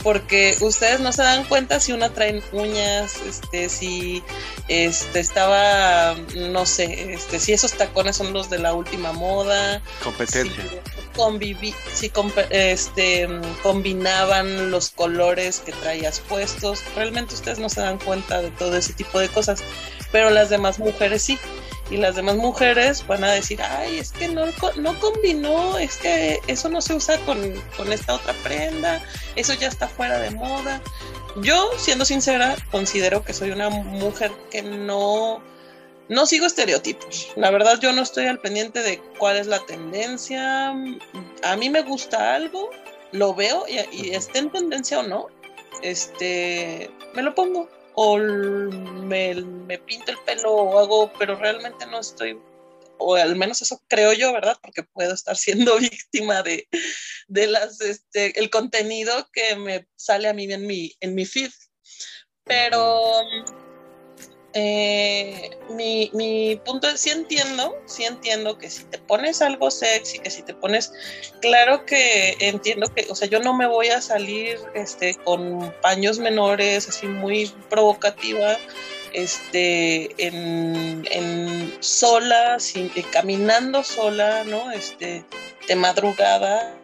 [0.03, 4.23] porque ustedes no se dan cuenta si una trae uñas, este, si
[4.69, 9.83] este estaba, no sé, este, si esos tacones son los de la última moda.
[10.03, 10.65] Competencia.
[11.93, 12.13] Si,
[12.51, 13.29] este,
[13.63, 16.83] combinaban los colores que traías puestos.
[16.95, 19.61] Realmente ustedes no se dan cuenta de todo ese tipo de cosas,
[20.13, 21.39] pero las demás mujeres sí
[21.91, 24.47] y las demás mujeres van a decir, ay, es que no,
[24.77, 27.41] no combinó, es que eso no se usa con,
[27.91, 29.03] esta otra prenda,
[29.37, 30.83] eso ya está fuera de moda.
[31.43, 35.43] Yo, siendo sincera, considero que soy una mujer que no,
[36.09, 37.29] no sigo estereotipos.
[37.37, 40.71] La verdad, yo no estoy al pendiente de cuál es la tendencia.
[40.71, 42.71] A mí me gusta algo,
[43.13, 45.29] lo veo y, y esté en tendencia o no,
[45.83, 47.69] este, me lo pongo
[48.01, 52.41] o me, me pinto el pelo o hago, pero realmente no estoy,
[52.97, 54.57] o al menos eso creo yo, ¿verdad?
[54.63, 56.69] Porque puedo estar siendo víctima de,
[57.27, 61.51] de las, este, el contenido que me sale a mí en mi, en mi feed.
[62.45, 63.21] Pero
[64.55, 70.19] eh, mi, mi, punto es, sí entiendo, sí entiendo que si te pones algo sexy,
[70.21, 70.93] que si te pones,
[71.41, 76.19] claro que entiendo que, o sea, yo no me voy a salir este, con paños
[76.19, 78.57] menores, así muy provocativa,
[79.13, 84.71] este, en, en sola, sin, eh, caminando sola, ¿no?
[84.73, 85.25] Este,
[85.67, 86.78] de madrugada,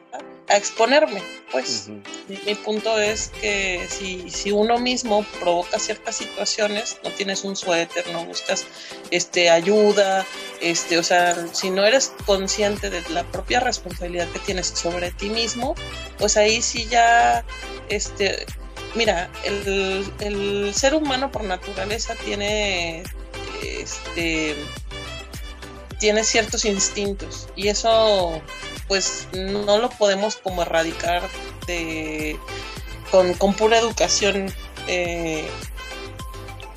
[0.49, 1.89] a exponerme, pues.
[2.29, 8.07] mi, punto es que si, si, uno mismo provoca ciertas situaciones, no tienes un suéter,
[8.13, 8.67] no buscas
[9.11, 10.27] este, ayuda,
[10.61, 15.31] este, o sea, si no eres consciente de la propia responsabilidad que tienes sobre ti
[15.31, 15.75] mismo,
[16.19, 17.45] pues ahí sí ya,
[17.89, 18.45] este,
[18.95, 23.03] mira, el, el ser humano por naturaleza tiene,
[23.63, 24.57] este,
[25.99, 28.43] tiene ciertos instintos y eso
[28.89, 31.23] pues no lo podemos como erradicar
[31.67, 32.39] de,
[33.11, 34.53] con, pura educación,
[34.87, 35.47] eh,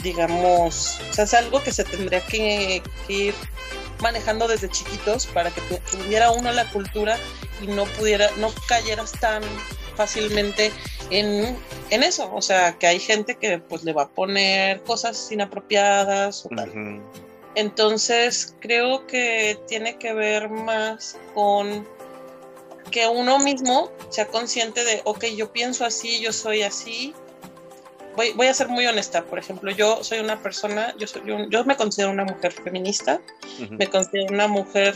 [0.04, 3.34] digamos, o sea, es algo que se tendría que, ir
[4.02, 7.18] manejando desde chiquitos para que tuviera uno la cultura
[7.62, 9.42] y no pudiera, no cayeras tan
[9.96, 10.72] fácilmente
[11.10, 11.58] en,
[11.90, 12.32] en, eso.
[12.32, 17.02] O sea, que hay gente que pues le va a poner cosas inapropiadas o tal.
[17.58, 21.88] Entonces creo que tiene que ver más con
[22.92, 27.16] que uno mismo sea consciente de, ok, yo pienso así, yo soy así.
[28.16, 31.66] Voy, voy a ser muy honesta, por ejemplo, yo soy una persona, yo, soy yo
[31.66, 33.22] me considero una mujer feminista,
[33.72, 34.94] me considero una mujer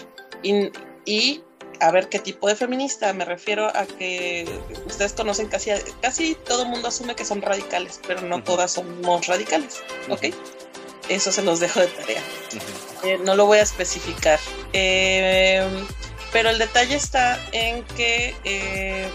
[1.05, 1.41] y
[1.79, 4.47] a ver qué tipo de feminista, me refiero a que
[4.85, 9.25] ustedes conocen casi, casi todo el mundo asume que son radicales, pero no todas somos
[9.25, 10.25] radicales, ¿ok?
[11.11, 12.23] Eso se los dejo de tarea.
[13.03, 14.39] Eh, no lo voy a especificar.
[14.71, 15.61] Eh,
[16.31, 19.09] pero el detalle está en que eh,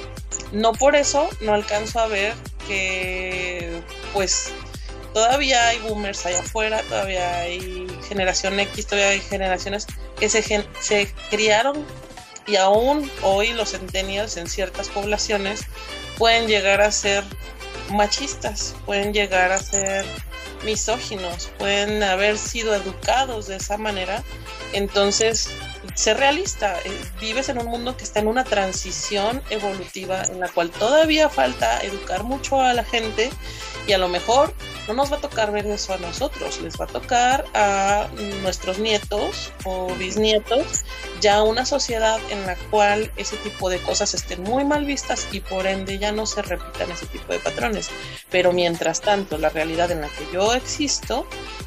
[0.52, 2.34] no por eso no alcanzo a ver
[2.68, 3.80] que
[4.12, 4.50] pues
[5.14, 9.86] todavía hay boomers allá afuera, todavía hay generación X, todavía hay generaciones
[10.20, 10.42] que se,
[10.78, 11.86] se criaron
[12.46, 15.62] y aún hoy los centennials en ciertas poblaciones
[16.18, 17.24] pueden llegar a ser
[17.90, 20.04] machistas, pueden llegar a ser
[20.66, 24.22] misóginos, pueden haber sido educados de esa manera.
[24.74, 25.48] Entonces,
[25.96, 26.90] ser realista, eh,
[27.20, 31.80] vives en un mundo que está en una transición evolutiva en la cual todavía falta
[31.80, 33.30] educar mucho a la gente
[33.86, 34.52] y a lo mejor
[34.88, 38.08] no nos va a tocar ver eso a nosotros, les va a tocar a
[38.42, 40.84] nuestros nietos o bisnietos,
[41.20, 45.40] ya una sociedad en la cual ese tipo de cosas estén muy mal vistas y
[45.40, 47.88] por ende ya no se repitan ese tipo de patrones.
[48.30, 51.26] Pero mientras tanto, la realidad en la que yo existo,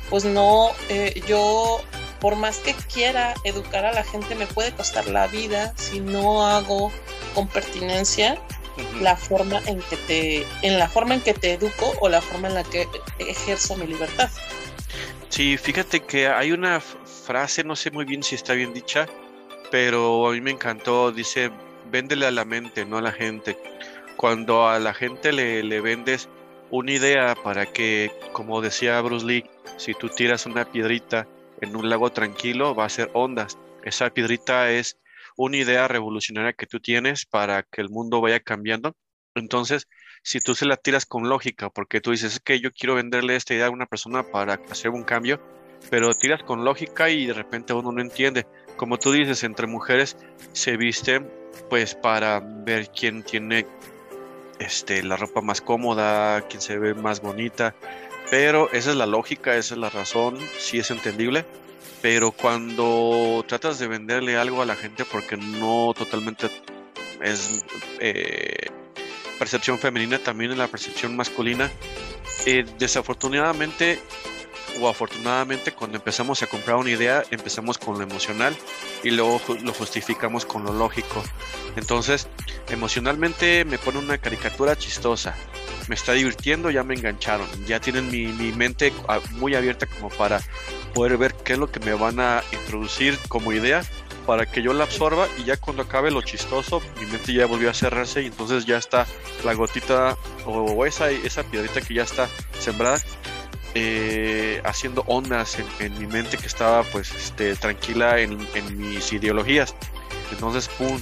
[0.10, 1.82] pues no, eh, yo
[2.20, 6.46] por más que quiera educar a la gente, me puede costar la vida si no
[6.46, 6.92] hago
[7.34, 8.38] con pertinencia
[9.02, 12.48] la forma en que te, en la forma en que te educo o la forma
[12.48, 12.88] en la que
[13.20, 14.30] ejerzo mi libertad.
[15.30, 19.06] Sí, fíjate que hay una frase, no sé muy bien si está bien dicha,
[19.72, 21.52] pero a mí me encantó, dice,
[21.92, 23.58] véndele a la mente, no a la gente.
[24.16, 26.28] Cuando a la gente le, le vendes
[26.72, 29.46] una idea para que, como decía Bruce Lee,
[29.78, 31.28] si tú tiras una piedrita
[31.62, 33.58] en un lago tranquilo, va a ser ondas.
[33.84, 34.98] Esa piedrita es
[35.38, 38.96] una idea revolucionaria que tú tienes para que el mundo vaya cambiando.
[39.36, 39.88] Entonces,
[40.24, 43.54] si tú se la tiras con lógica, porque tú dices que yo quiero venderle esta
[43.54, 45.40] idea a una persona para hacer un cambio,
[45.90, 48.46] pero tiras con lógica y de repente uno no entiende.
[48.76, 50.18] Como tú dices, entre mujeres
[50.52, 51.30] se visten
[51.70, 53.66] pues para ver quién tiene
[54.60, 57.76] este, la ropa más cómoda, quién se ve más bonita,
[58.30, 61.46] pero esa es la lógica, esa es la razón, sí es entendible,
[62.02, 66.50] pero cuando tratas de venderle algo a la gente porque no totalmente
[67.22, 67.66] es
[68.00, 68.68] eh,
[69.38, 71.72] percepción femenina, también es la percepción masculina,
[72.46, 74.00] eh, desafortunadamente
[74.80, 78.56] o afortunadamente cuando empezamos a comprar una idea empezamos con lo emocional
[79.04, 81.24] y luego lo justificamos con lo lógico.
[81.76, 82.28] Entonces,
[82.70, 85.36] emocionalmente me pone una caricatura chistosa,
[85.88, 88.94] me está divirtiendo, ya me engancharon, ya tienen mi, mi mente
[89.32, 90.42] muy abierta como para
[90.94, 93.84] poder ver qué es lo que me van a introducir como idea
[94.26, 97.70] para que yo la absorba y ya cuando acabe lo chistoso, mi mente ya volvió
[97.72, 99.08] a cerrarse y entonces ya está
[99.44, 103.00] la gotita o esa, esa piedrita que ya está sembrada
[103.76, 108.38] eh, haciendo ondas en, mi mente que estaba pues este, tranquila en,
[108.78, 109.76] mis ideologías.
[110.32, 111.00] Entonces, pum,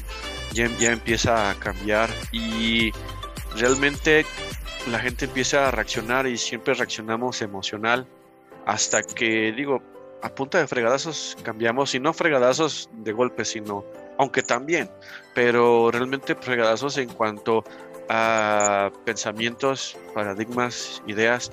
[0.53, 2.91] ya, ya empieza a cambiar y
[3.55, 4.26] realmente
[4.91, 8.07] la gente empieza a reaccionar y siempre reaccionamos emocional
[8.65, 9.82] hasta que digo,
[10.22, 13.86] a punta de fregadazos cambiamos y no fregadazos de golpe, sino,
[14.18, 14.89] aunque también,
[15.34, 17.63] pero realmente fregadazos en cuanto
[18.09, 21.51] a pensamientos, paradigmas, ideas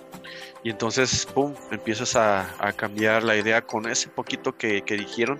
[0.64, 5.38] y entonces, ¡pum!, empiezas a, cambiar la idea con ese poquito que, dijeron.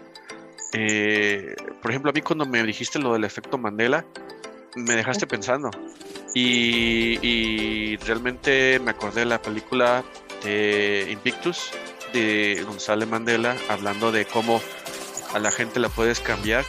[0.75, 4.05] Eh, por ejemplo, a mí cuando me dijiste lo del efecto Mandela,
[4.77, 5.71] me dejaste pensando.
[6.35, 10.05] Y, realmente me acordé de la película
[10.43, 11.71] de Invictus,
[12.13, 14.61] de González Mandela, hablando de cómo
[15.33, 16.67] a la gente la puedes cambiar.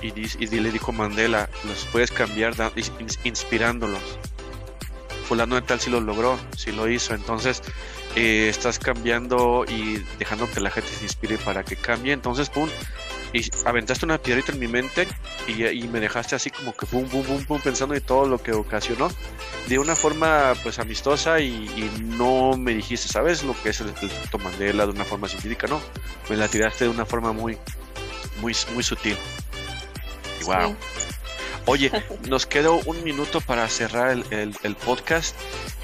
[0.00, 2.54] Y, y le dijo Mandela, los puedes cambiar
[3.24, 4.29] inspirándolos
[5.30, 7.14] fulano de tal si lo logró, si lo hizo.
[7.14, 7.62] Entonces,
[8.16, 12.12] eh, estás cambiando y dejando que la gente se inspire para que cambie.
[12.12, 12.68] Entonces, pum,
[13.32, 15.06] y aventaste una piedrita en mi mente
[15.46, 18.50] y, me dejaste así como que pum, pum, pum, pum, pensando en todo lo que
[18.50, 19.08] ocasionó
[19.68, 24.36] de una forma pues amistosa y, no me dijiste, ¿sabes lo que es el, efecto
[24.38, 25.68] Mandela de una forma científica?
[25.68, 25.80] No,
[26.28, 27.56] me la tiraste de una forma muy,
[28.40, 29.16] muy, muy sutil.
[30.40, 30.74] Y wow.
[31.66, 31.90] Oye,
[32.28, 35.36] nos quedó un minuto para cerrar el, podcast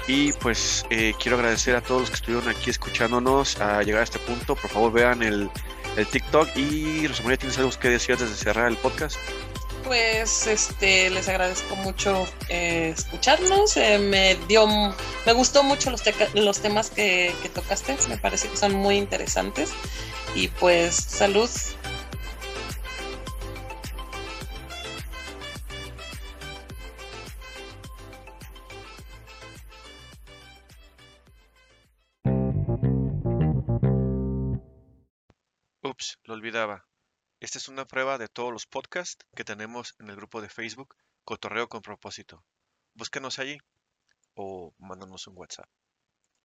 [0.07, 4.03] y pues eh, quiero agradecer a todos los que estuvieron aquí escuchándonos a llegar a
[4.03, 4.55] este punto.
[4.55, 5.49] Por favor vean el,
[6.11, 9.17] TikTok y Rosa ¿tienes algo que decir antes de cerrar el podcast?
[9.83, 13.77] Pues este les agradezco mucho eh, escucharnos.
[13.77, 16.03] Eh, me dio, me gustó mucho los,
[16.33, 17.97] los temas que, que tocaste.
[18.09, 19.71] Me parece que son muy interesantes.
[20.35, 21.49] Y pues salud
[35.81, 36.85] lo olvidaba.
[37.39, 40.95] Esta es una prueba de todos los podcasts que tenemos en el grupo de Facebook
[41.23, 42.43] Cotorreo con propósito.
[42.93, 43.57] Búscanos allí
[44.33, 45.69] o mándanos un WhatsApp.